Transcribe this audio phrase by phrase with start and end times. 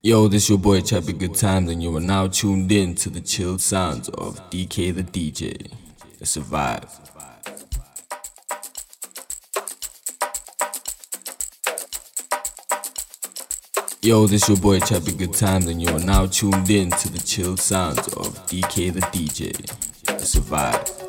[0.00, 3.20] Yo, this your boy Chappy Good Times, and you are now tuned in to the
[3.20, 5.72] chilled sounds of DK the DJ.
[6.20, 6.40] It's a.
[14.00, 17.18] Yo, this your boy Chappy Good Times, and you are now tuned in to the
[17.18, 19.50] chilled sounds of DK the DJ.
[20.10, 21.07] It's a.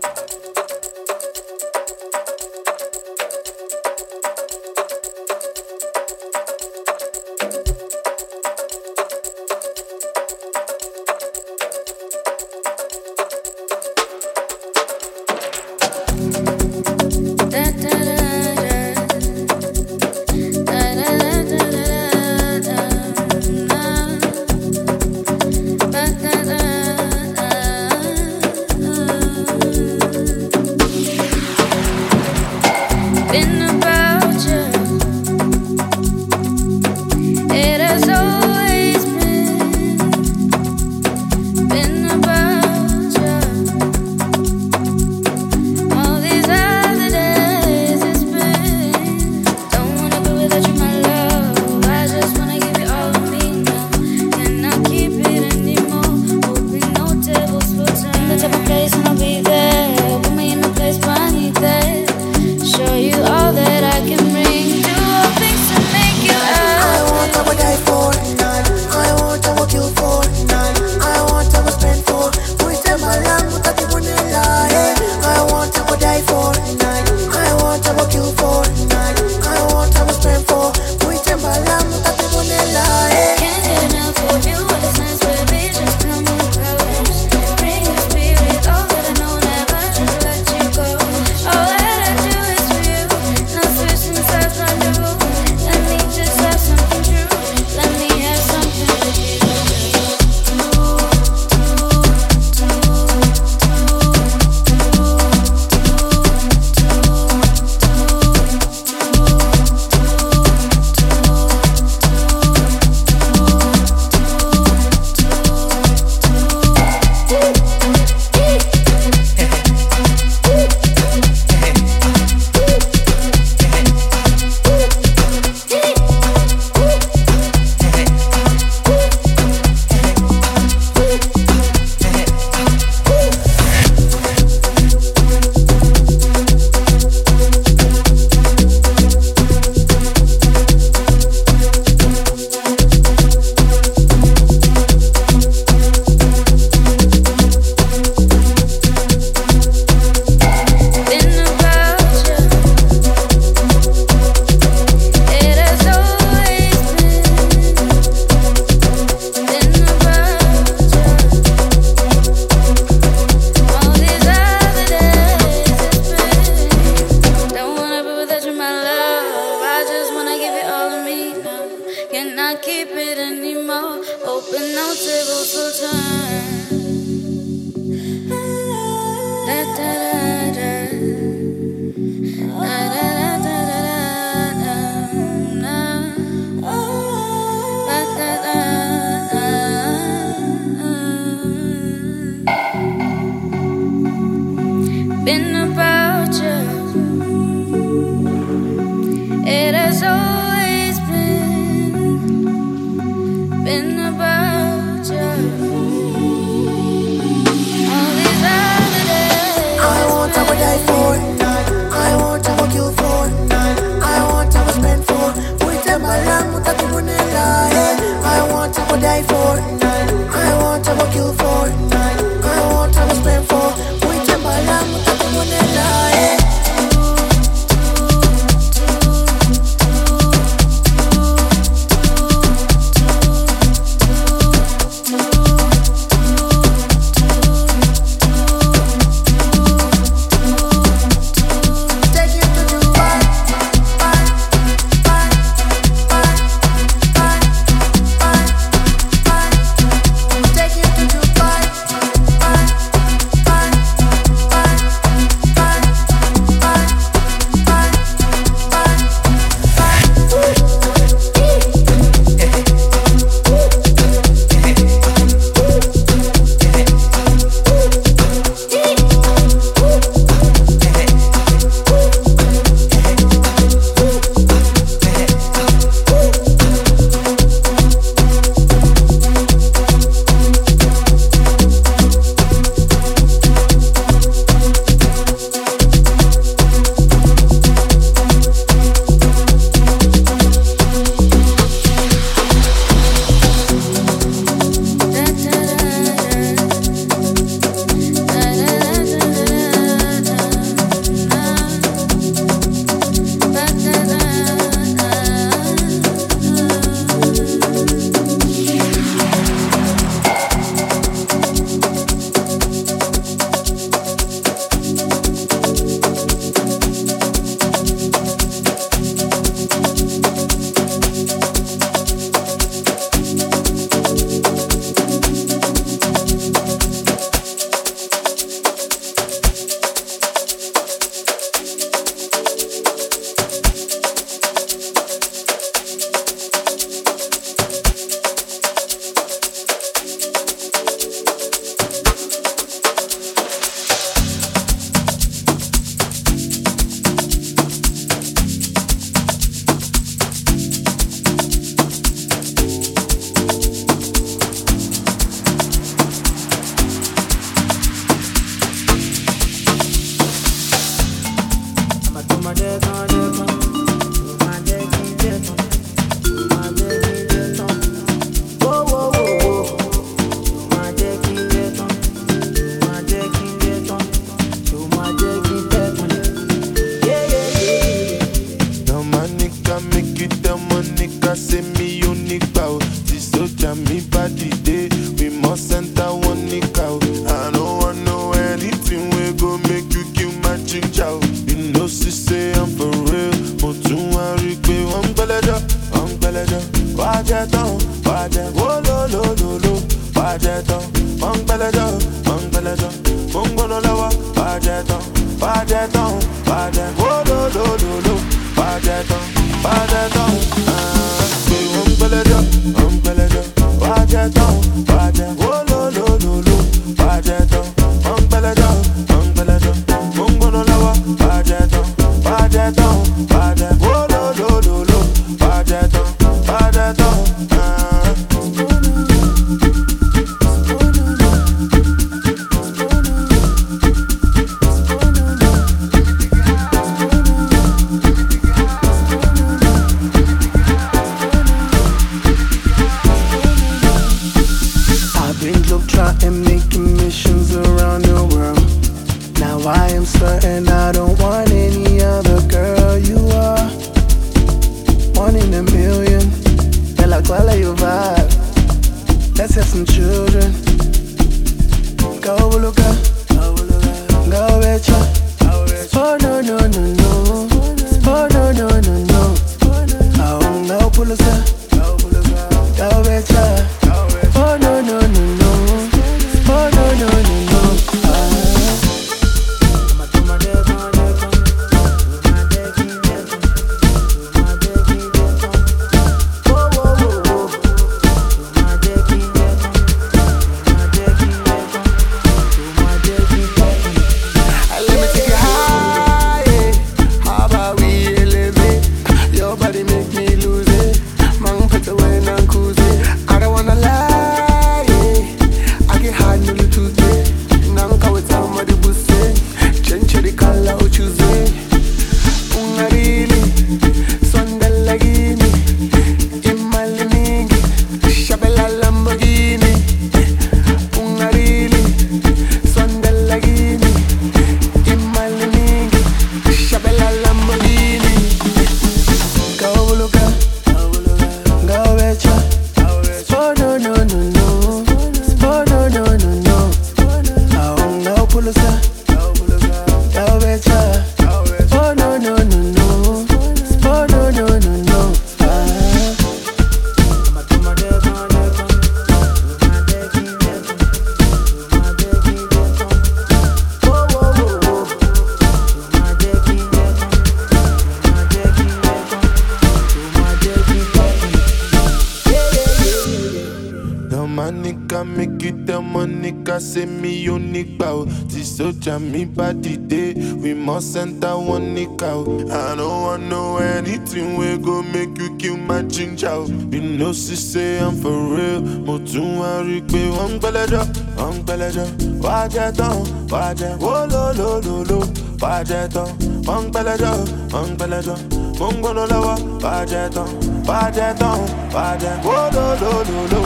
[568.99, 570.13] and me body day.
[570.13, 572.27] We must enter one nick out.
[572.51, 576.43] I don't want no anything we go make you kill my ginger.
[576.71, 578.61] You know she say I'm for real.
[578.61, 580.83] Mo tún wá rí pé wọ́n ń gbẹ́lẹ́jọ́,
[581.17, 581.87] wọ́n ń gbẹ́lẹ́jọ́.
[582.23, 582.95] Wá jẹ tán,
[583.31, 584.99] wá lo, wólólólóló.
[585.41, 586.07] Wá jẹ tán,
[586.47, 587.13] wọ́n ń gbẹ́lẹ́jọ́,
[587.53, 588.17] wọ́n ń gbẹ́lẹ́jọ́.
[588.59, 590.29] Mo ń gbóná lọ́wọ́, wá jẹ tán,
[590.67, 591.37] wá jẹ tán,
[591.75, 592.93] wá jẹ lo lo
[593.31, 593.41] lo,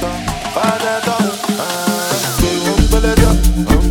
[0.00, 0.16] tán,
[0.56, 1.22] wá jẹ tán.
[2.40, 3.32] Pé wọ́n ń gbẹ́lẹ́jọ́,
[3.68, 3.83] wọ́n ń.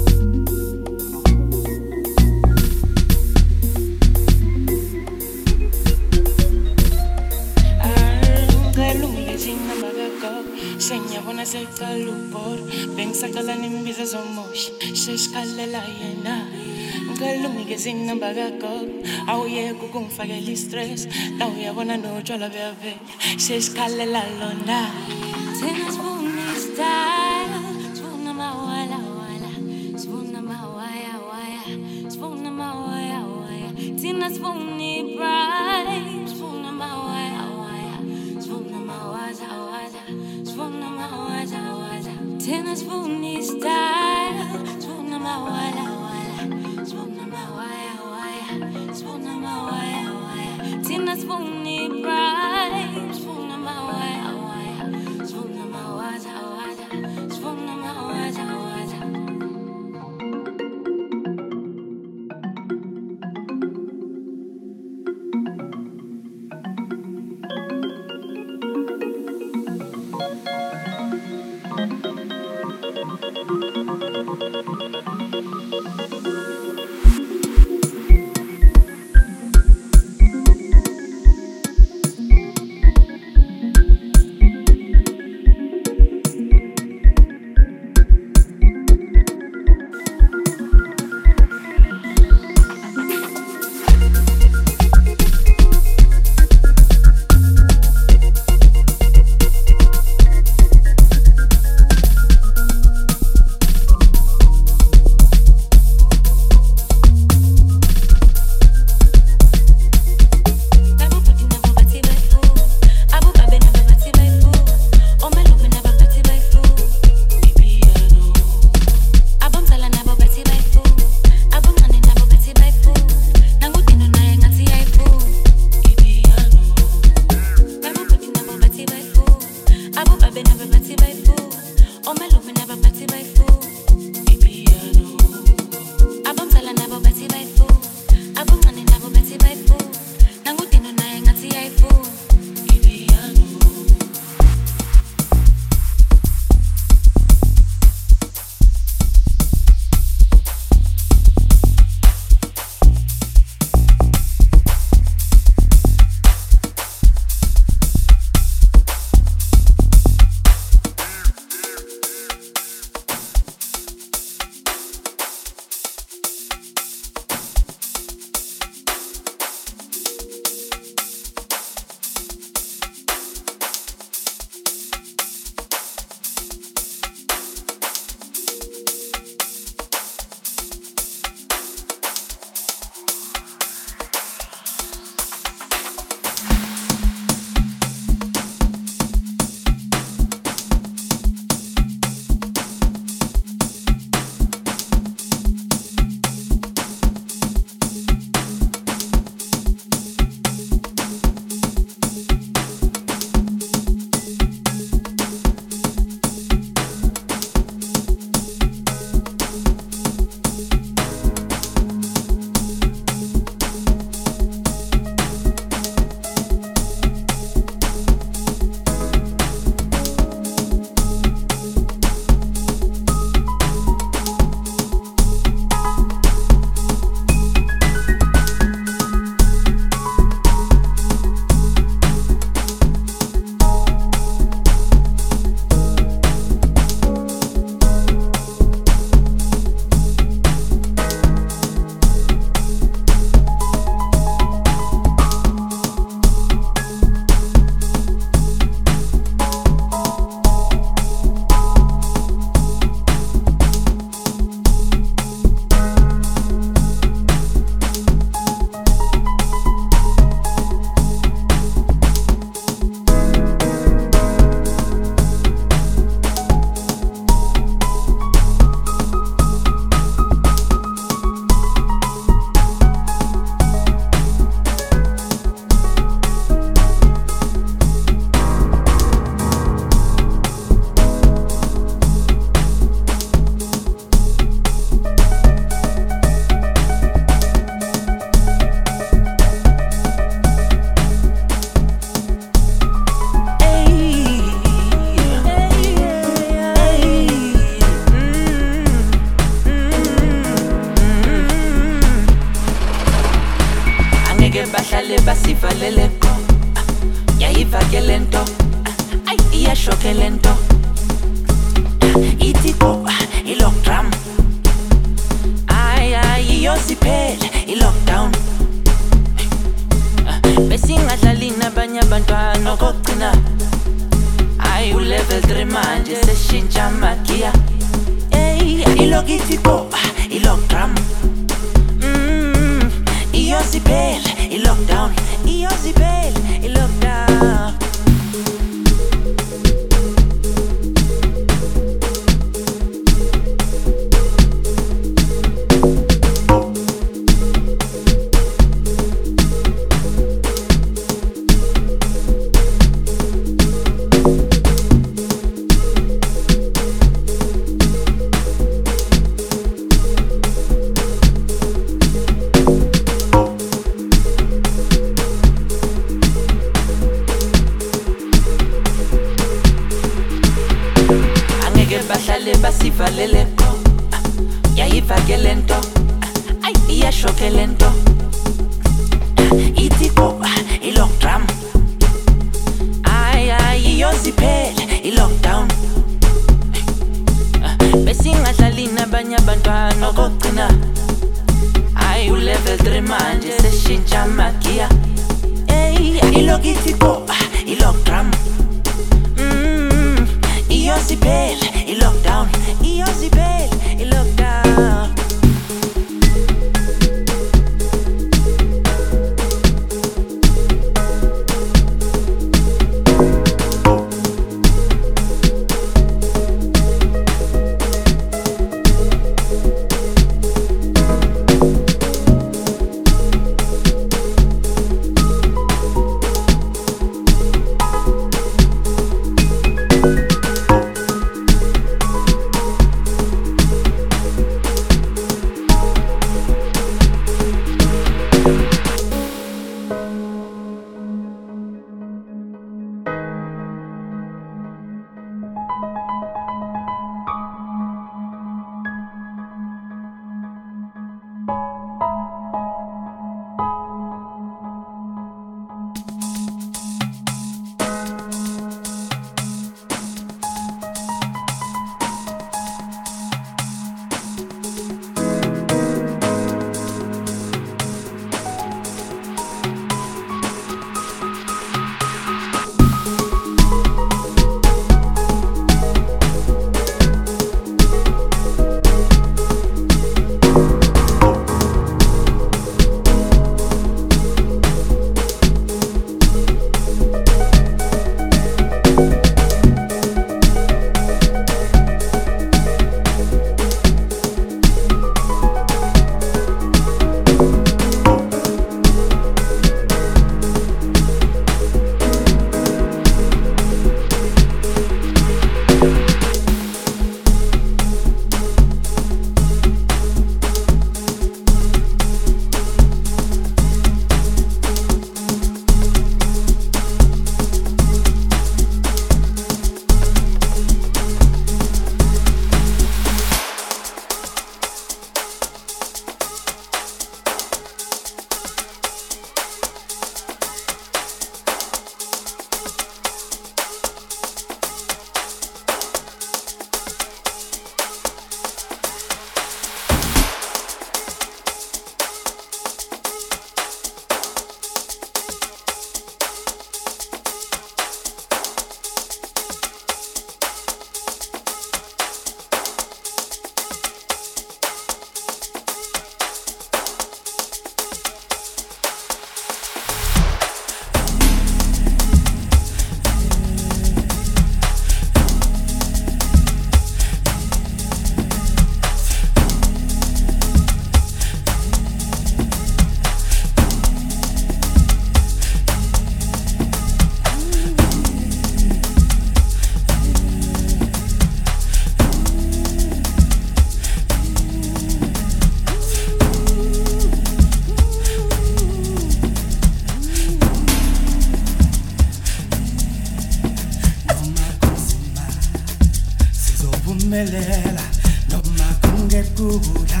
[597.58, 597.82] sovumelela
[598.30, 600.00] noma kungekula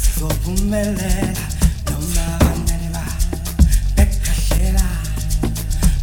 [0.00, 1.44] sizovumelela
[1.90, 3.04] noma bangane ba
[3.96, 4.86] bekhahlela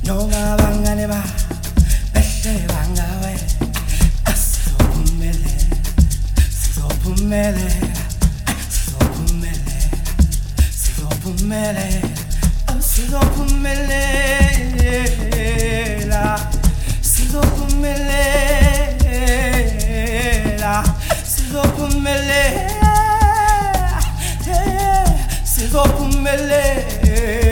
[0.06, 1.21] noma bangane ba
[2.13, 3.34] be she banga we.
[4.36, 5.56] So bumele,
[6.49, 7.71] so bangawe
[8.69, 10.01] so sizovumelela
[10.80, 11.04] so
[12.82, 13.71] sizovumelela
[16.01, 18.70] So sizophumelela oh,
[22.01, 22.67] sizophumelela eh,
[24.47, 25.05] eh, eh,
[25.43, 27.50] sizophumelela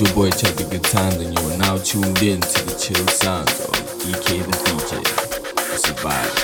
[0.00, 2.78] it's your boy Check the Good Times, and you are now tuned in to the
[2.78, 5.04] chill sounds of DK the DJ.
[5.76, 6.34] Survive.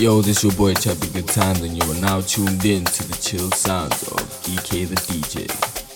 [0.00, 3.08] Yo, this your boy Chubby the Good Times, and you are now tuned in to
[3.08, 5.50] the chill sounds of DK the DJ.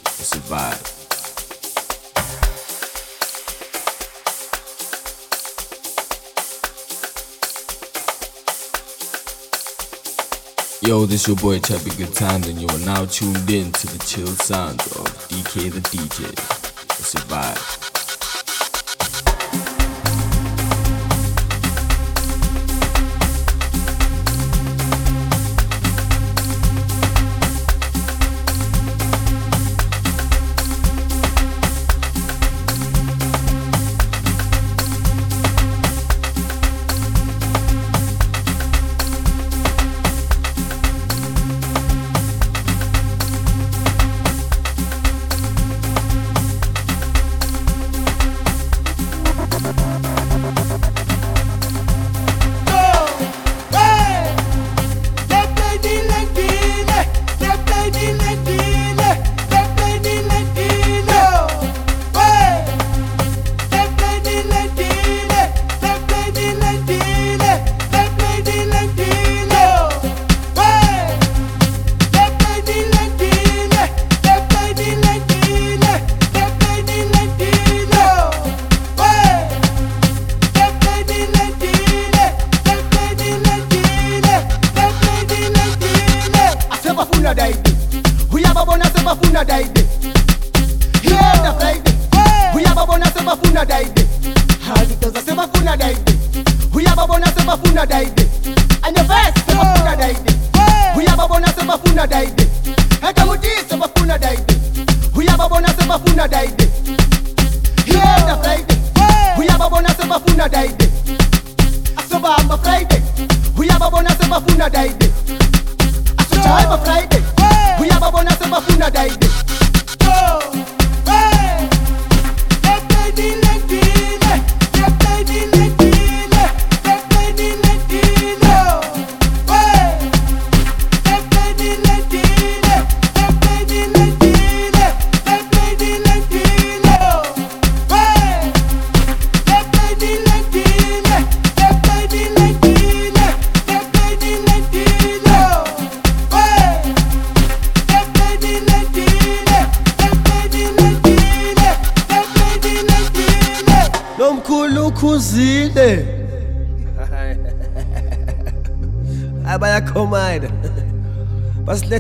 [0.09, 0.92] Survive.
[10.85, 14.05] Yo, this your boy Chubby Good Times, and you are now tuned in to the
[14.05, 16.29] chill sounds of DK the DJ.
[16.99, 17.92] It's vibe.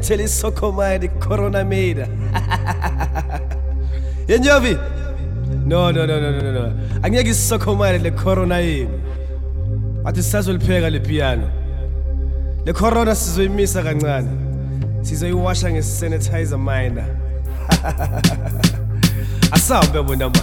[0.02, 2.06] Basilethele isokhomida icorona mida
[4.28, 4.76] yenyovi
[5.66, 6.72] no no no no no no.
[7.02, 8.88] Angeke isisokhomida le corona yini
[10.02, 11.48] bathi sisazolipheka le piano.
[12.66, 14.28] Le corona sizoyimisa kancane.
[15.02, 17.04] Sizoyiwasha ngesanitizer minor.
[19.52, 20.42] Asambe bona manje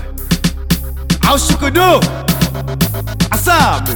[1.28, 2.00] awushukudu.
[3.32, 3.92] Asambe.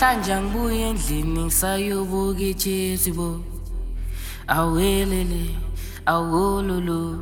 [0.00, 3.40] namhlanje ngibuye endlini ngisayobuka ijezi bo.
[4.48, 5.54] Awelele
[6.06, 7.18] awololo.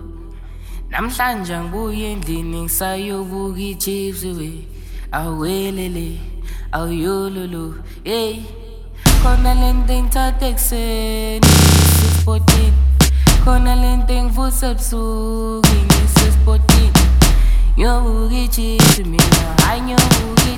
[0.90, 4.50] Namhlanje ngibuye endlini ngisayobuka ijezi we.
[5.10, 6.20] Awelele
[6.72, 7.74] awuyololo
[8.04, 8.42] hey
[9.22, 12.78] khona le nto engithatha ekuseni ngisesipotini
[13.44, 17.02] khona le nto engivusa ebusuku ngisesipotini
[17.74, 20.57] ngiyobuka ijezi mina hhayi ngiyobuka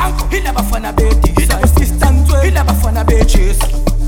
[0.00, 3.58] Tanko, hila bafana beti Hila besistantwe Hila bafana betches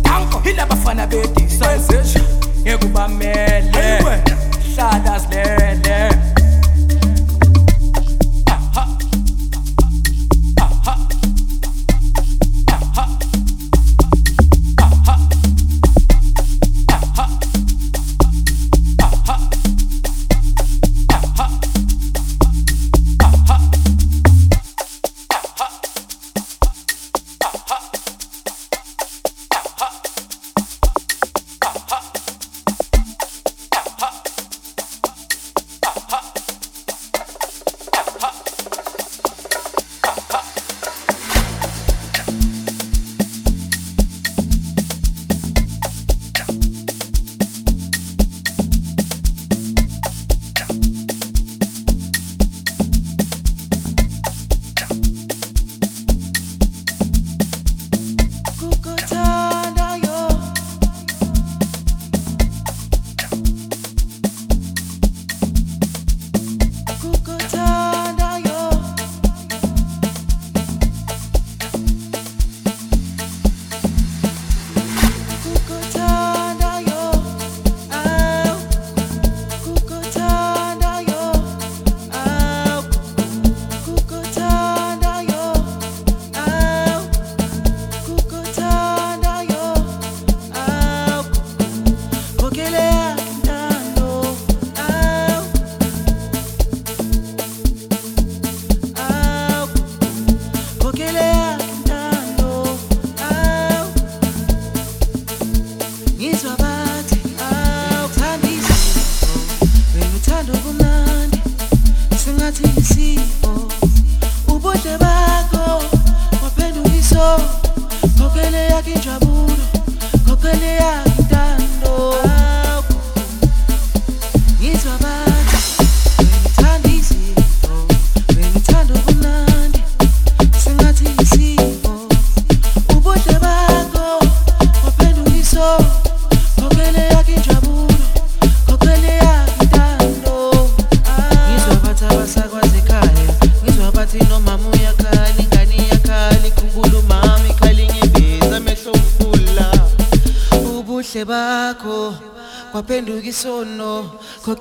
[0.02, 2.24] Tanko, hila bafana beti Sensation
[2.64, 4.23] Yekubamele
[4.77, 5.61] Sadasle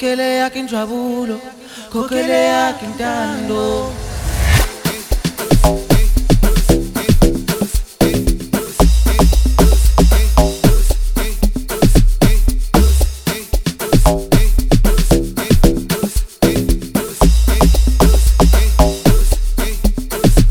[0.01, 1.37] kokelea kinjabulo
[1.93, 3.93] kokelea kintando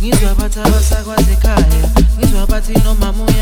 [0.03, 1.85] ngizwa abathi abasakwazekaya
[2.19, 3.40] ngizwa abathi noma moya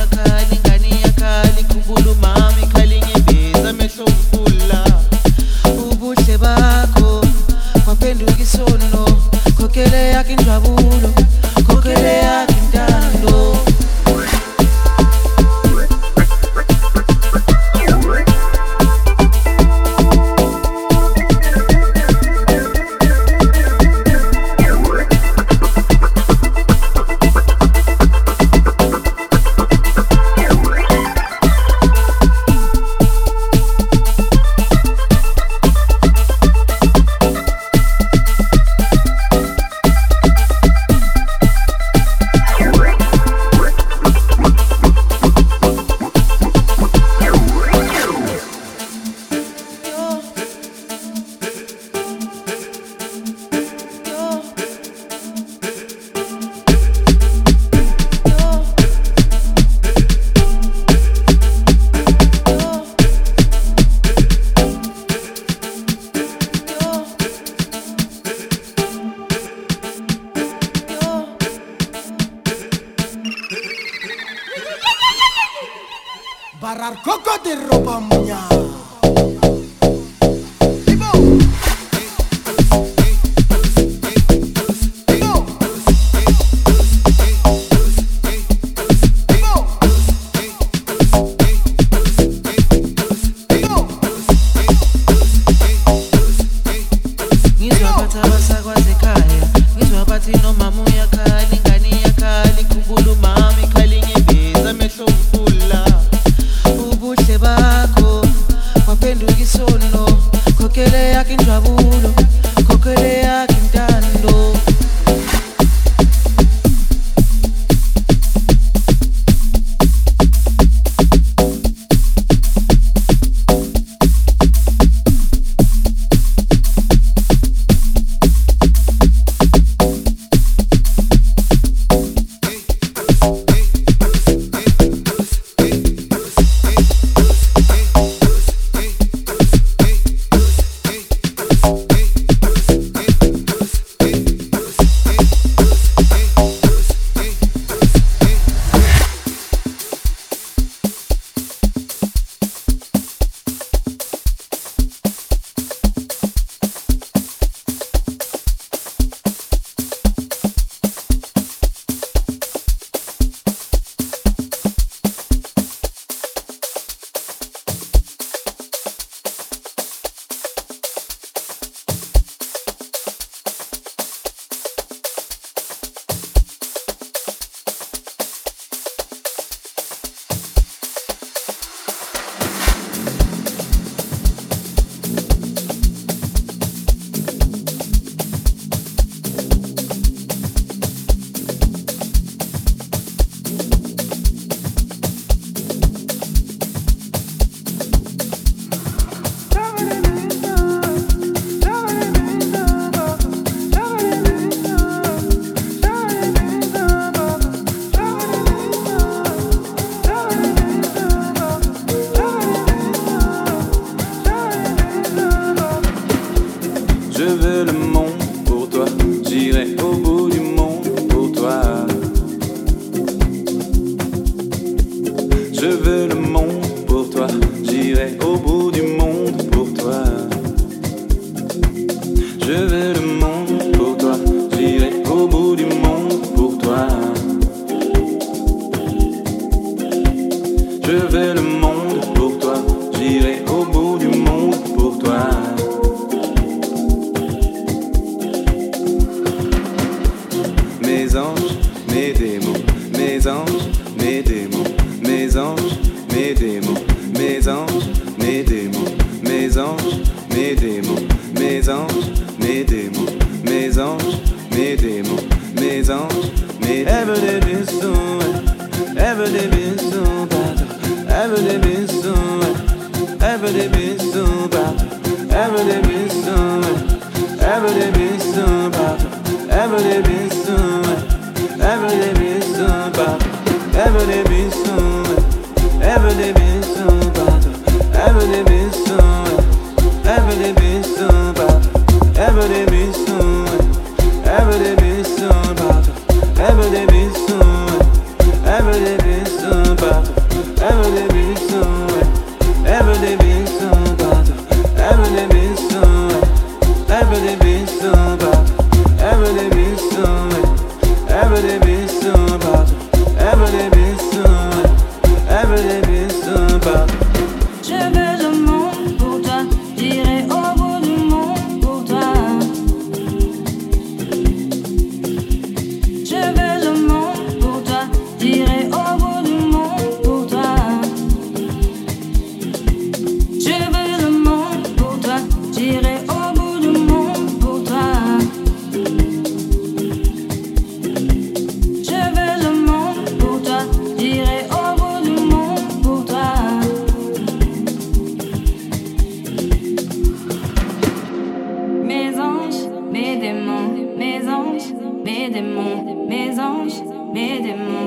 [357.08, 357.77] 目でも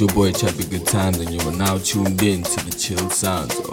[0.00, 3.63] your boy Chappy Good Times, and you are now tuned in to the chill sounds.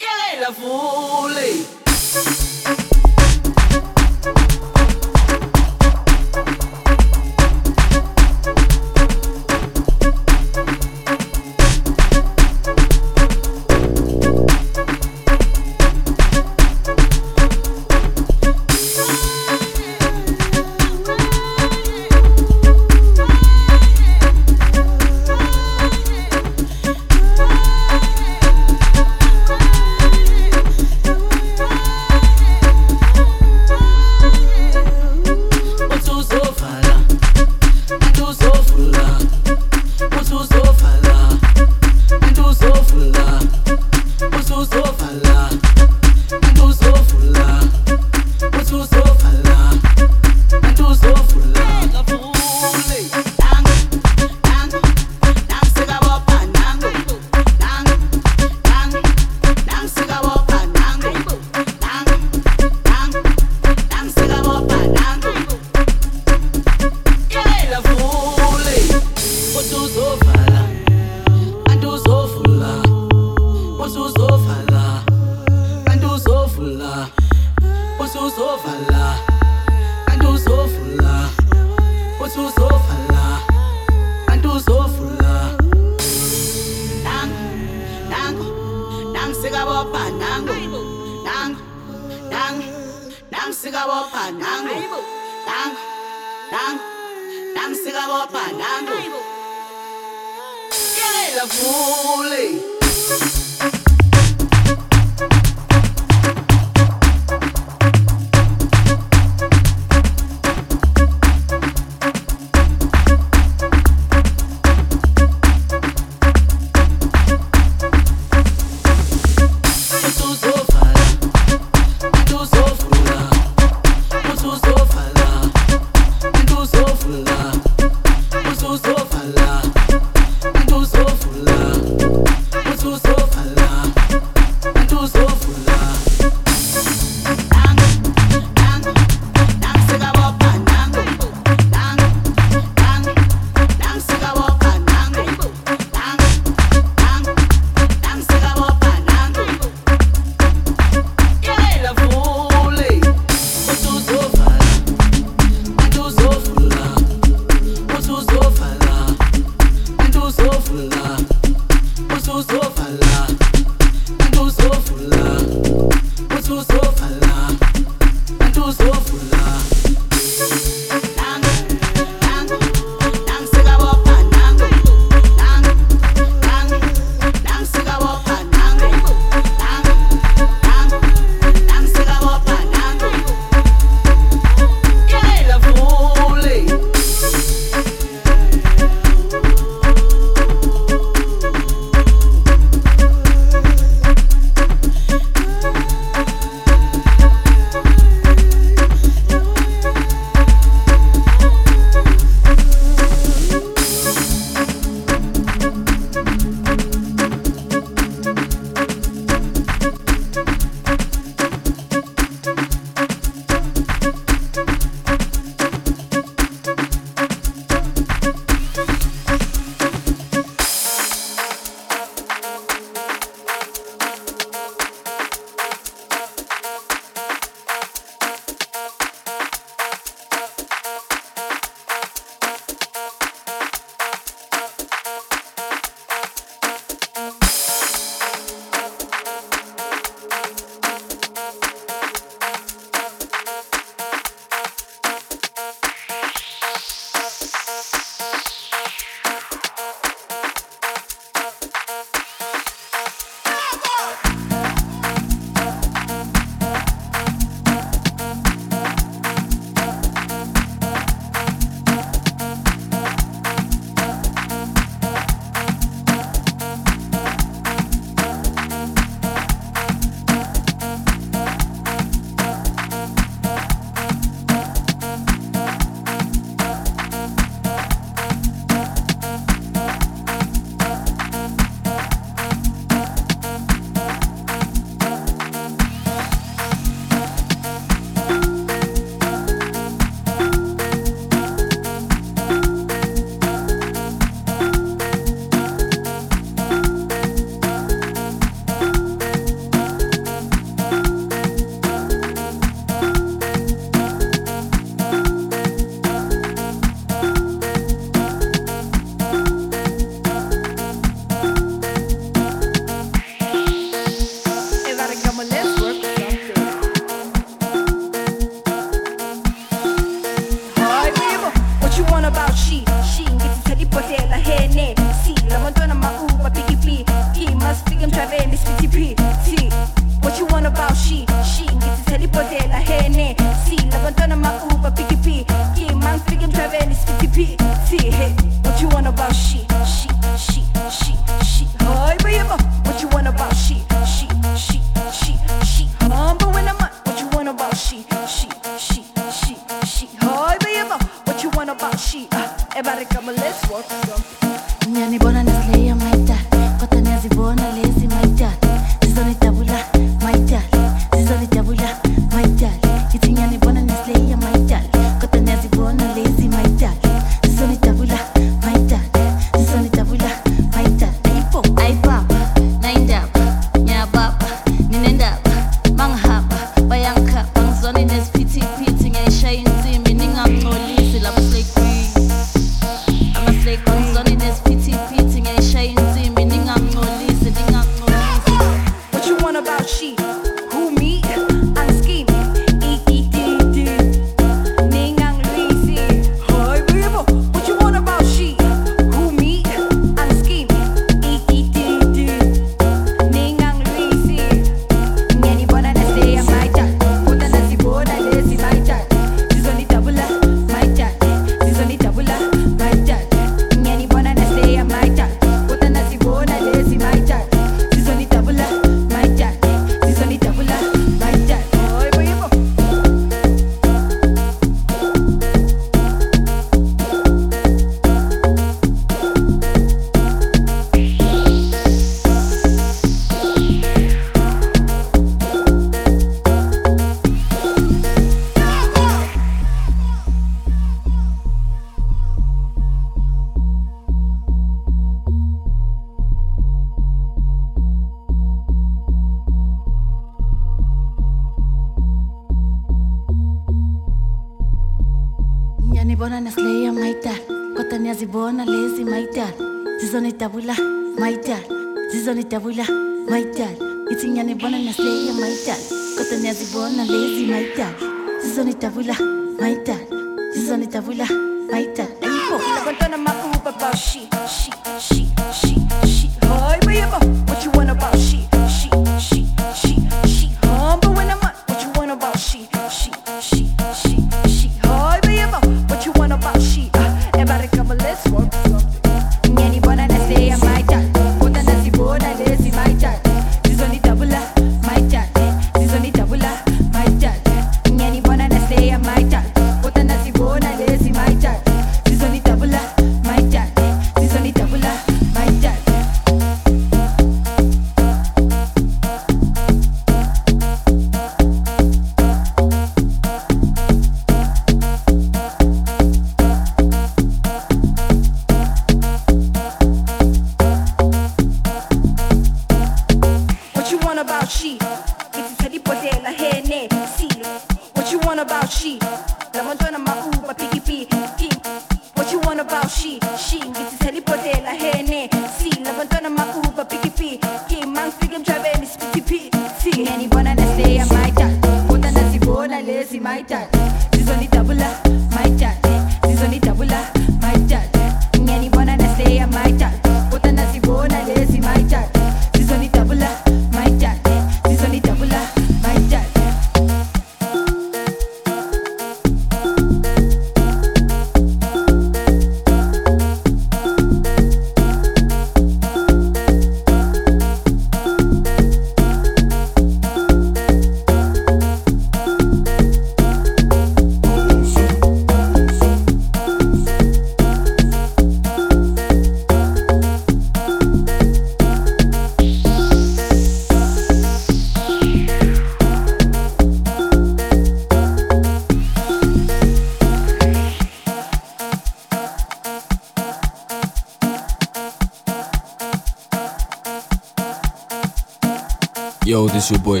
[599.68, 600.00] 就不会。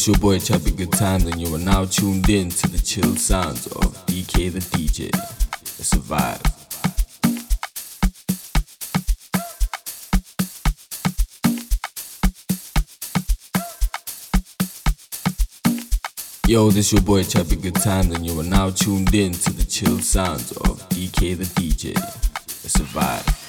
[0.00, 3.16] This your boy Chubby Good Times, and you are now tuned in to the chill
[3.16, 5.08] sounds of DK the DJ.
[5.60, 6.40] It's vibe.
[16.48, 19.64] Yo, this your boy Chubby Good Times, and you are now tuned in to the
[19.64, 21.90] chill sounds of DK the DJ.
[22.64, 23.39] It's vibe.